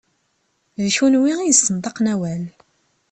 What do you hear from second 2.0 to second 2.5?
awal.